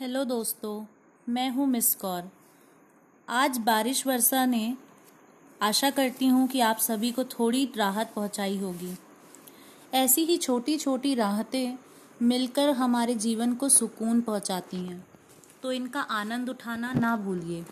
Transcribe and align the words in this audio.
Hello 0.00 0.24
दोस्तों, 0.24 0.84
मैं 1.28 1.50
हूँ 1.50 1.66
मिस 1.66 1.94
कौर। 1.94 2.30
आज 3.28 3.58
बारिश 3.58 4.06
वर्षा 4.06 4.46
ने 4.46 4.76
आशा 5.62 5.90
करती 5.90 6.26
हूँ 6.26 6.46
कि 6.48 6.60
आप 6.60 6.78
सभी 6.78 7.10
को 7.12 7.24
थोड़ी 7.24 7.72
राहत 7.76 8.12
पहुँचाई 8.16 8.56
होगी। 8.58 8.96
ऐसी 9.94 10.24
ही 10.24 10.36
छोटी 10.36 10.76
छोटी 10.78 11.14
राहतें 11.14 11.78
मिलकर 12.22 12.70
हमारे 12.70 13.14
जीवन 13.14 13.54
को 13.54 13.68
सुकून 13.68 14.20
पहुँचाती 14.20 14.76
हैं। 14.76 15.06
तो 15.62 15.72
इनका 15.72 16.00
आनंद 16.00 16.48
उठाना 16.48 16.92
ना 16.92 17.16
भूलिए। 17.16 17.64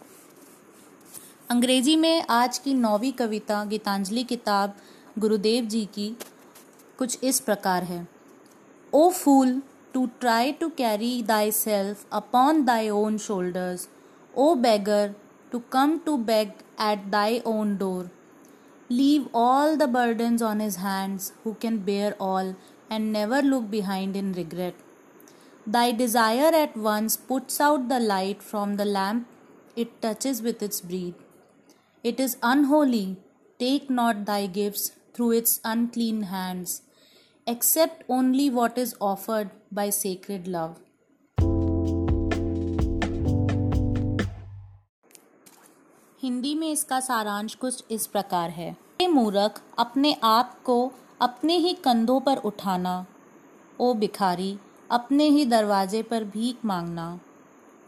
अंग्रेज़ी 1.50 1.96
में 1.96 2.23
आज 2.30 2.59
की 2.59 2.75
नौवीं 2.75 3.12
कविता, 3.12 3.64
गीतांजलि 3.64 4.25
किताब, 4.25 4.77
गुरुदेव 5.18 5.64
जी 5.64 5.84
की 5.84 6.16
कुछ 6.98 7.25
इस 7.25 7.41
प्रकार 7.41 7.84
है। 7.84 8.09
ओ 8.95 9.11
फूल 9.11 9.62
to 9.93 10.11
try 10.21 10.53
to 10.53 10.71
carry 10.71 11.23
thyself 11.23 12.05
upon 12.12 12.65
thy 12.65 12.89
own 12.89 13.19
shoulders, 13.19 13.89
O 14.37 14.55
beggar, 14.57 15.15
to 15.51 15.61
come 15.61 16.01
to 16.05 16.17
beg 16.17 16.53
at 16.79 17.11
thy 17.11 17.43
own 17.45 17.77
door. 17.77 18.11
Leave 18.89 19.29
all 19.33 19.77
the 19.77 19.89
burdens 19.89 20.43
on 20.43 20.61
his 20.61 20.77
hands, 20.77 21.33
who 21.45 21.55
can 21.55 21.79
bear 21.79 22.15
all 22.21 22.57
and 22.89 23.12
never 23.12 23.43
look 23.43 23.71
behind 23.71 24.17
in 24.17 24.33
regret. 24.33 24.75
Thy 25.67 25.93
desire 25.93 26.53
at 26.55 26.77
once 26.77 27.17
puts 27.17 27.61
out 27.61 27.89
the 27.89 28.01
light 28.01 28.43
from 28.43 28.77
the 28.77 28.84
lamp 28.84 29.29
it 29.77 30.03
touches 30.03 30.43
with 30.43 30.62
its 30.62 30.81
breath. 30.81 31.15
It 32.03 32.19
is 32.19 32.37
unholy, 32.43 33.19
take 33.59 33.89
not 33.89 34.25
thy 34.25 34.47
gifts 34.47 34.93
through 35.15 35.33
its 35.33 35.61
unclean 35.65 36.23
hands 36.23 36.83
accept 37.49 38.03
only 38.11 38.47
what 38.51 38.79
is 38.79 38.93
offered 39.03 39.48
by 39.75 39.87
sacred 39.91 40.48
love. 40.48 40.75
Hindi 46.23 46.55
में 46.55 46.70
इसका 46.70 47.01
सारांश 47.01 47.55
कुछ 47.55 47.84
इस 47.91 48.06
प्रकार 48.06 48.51
है। 48.51 48.77
मूर्ख, 49.11 49.62
अपने 49.79 50.17
आप 50.23 50.62
को 50.62 50.92
अपने 51.20 51.56
ही 51.56 51.75
कंधों 51.75 52.20
पर 52.20 52.37
उठाना। 52.37 53.06
ओ 53.81 53.95
भिखारी, 53.95 54.59
अपने 54.91 55.25
ही 55.25 55.45
दरवाजे 55.45 56.03
पर 56.03 56.25
भीख 56.25 56.64
मांगना। 56.64 57.20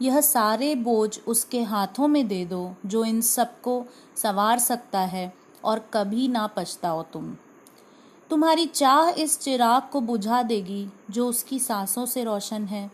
यह 0.01 0.21
सारे 0.21 0.75
बोझ 0.75 1.19
उसके 1.19 1.63
हाथों 1.63 2.07
में 2.07 2.27
दे 2.27 2.45
दो, 2.45 2.75
जो 2.85 3.05
इन 3.05 3.21
सबको 3.21 3.85
सवार 4.15 4.59
सकता 4.59 4.99
है 4.99 5.33
और 5.63 5.89
कभी 5.93 6.27
ना 6.27 6.47
पछताओ 6.47 7.03
तुम। 7.03 7.37
तुम्हारी 8.29 8.65
चाह 8.65 9.09
इस 9.09 9.39
चिराग 9.39 9.81
को 9.91 10.01
बुझा 10.01 10.43
देगी, 10.43 10.89
जो 11.09 11.27
उसकी 11.27 11.59
सांसों 11.59 12.05
से 12.05 12.23
रोशन 12.23 12.65
है। 12.65 12.91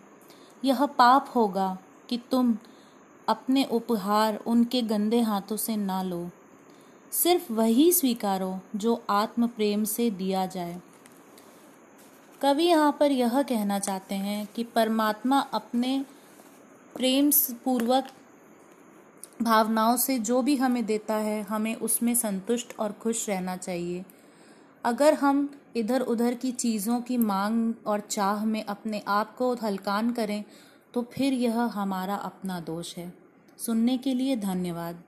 यह 0.66 0.86
पाप 0.86 1.32
होगा 1.36 1.78
कि 2.10 2.20
तुम 2.32 2.58
अपने 3.28 3.64
उपहार 3.66 4.36
उनके 4.48 4.82
गंदे 4.82 5.22
हाथों 5.22 5.58
से 5.58 5.76
ना 5.76 6.04
लो। 6.04 6.30
सिर्फ़ 7.12 7.54
वही 7.54 7.92
स्वीकारो 7.92 8.60
जो 8.76 9.04
आत्म 9.10 9.48
प्रेम 9.48 9.84
से 9.84 10.10
दिया 10.12 10.46
जाए। 10.46 10.82
कवि 12.42 12.64
यहाँ 12.64 12.98
पर 13.00 13.12
यह 13.12 13.42
कहना 13.42 13.80
चाहते 13.80 14.16
हैं 14.16 14.48
कि 14.56 14.64
परमात्मा 14.64 15.40
अपने 15.40 16.06
प्रेम 16.96 17.32
पूर्वक 17.66 18.08
भावनाओं 19.42 19.98
से 19.98 20.20
जो 20.20 20.42
भी 20.42 20.56
हमें 20.56 20.86
देता 20.86 21.16
है, 21.16 21.42
हमें 21.42 21.76
उसमें 21.76 22.16
संतुष्ट 22.16 22.80
और 22.80 22.92
खुश 22.92 23.30
रहना 23.30 23.58
चाहिए। 23.58 24.06
अगर 24.84 25.14
हम 25.14 25.50
इधर 25.76 26.02
उधर 26.02 26.34
की 26.34 26.52
चीज़ों 26.52 27.02
की 27.02 27.18
मांग 27.18 27.74
और 27.86 28.00
चाह 28.00 28.46
में 28.46 28.64
अपने 28.64 29.02
आप 29.08 29.36
को 29.36 29.54
हलकान 29.54 30.12
करें 30.12 30.44
तो 30.94 31.02
फिर 31.14 31.34
यह 31.34 31.60
हमारा 31.60 32.16
अपना 32.16 32.60
दोष 32.60 32.96
है। 32.98 33.14
सुनने 33.58 33.98
के 33.98 34.14
लिए 34.14 34.36
धन्यवाद। 34.36 35.04